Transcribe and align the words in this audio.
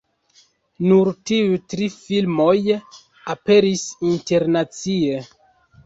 Nur 0.91 1.11
tiuj 1.31 1.59
tri 1.75 1.91
filmoj 1.99 2.57
aperis 3.37 3.87
internacie. 4.17 5.27